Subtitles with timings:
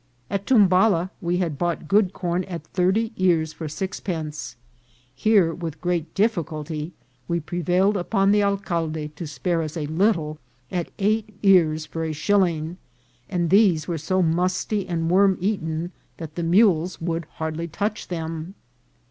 [0.31, 4.55] At Tumbala we had bought good corn at thirty ears for sixpence;
[5.13, 6.91] here, with great difficulty,
[7.27, 10.39] we prevailed upon the alcalde to spare us a little
[10.71, 12.77] at eight ears for a shilling,
[13.29, 18.55] and these were so musty and worm eaten that the mules would hardly touch them.